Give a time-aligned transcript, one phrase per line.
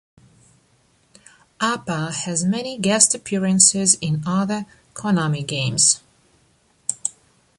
[1.61, 6.01] Upa has many guest appearances in other Konami games.